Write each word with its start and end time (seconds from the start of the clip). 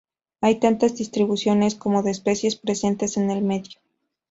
Hay 0.41 0.59
tantas 0.59 0.95
distribuciones 0.95 1.75
como 1.75 2.01
de 2.01 2.09
especies 2.09 2.55
presentes 2.55 3.17
en 3.17 3.29
el 3.29 3.43
medio. 3.43 3.79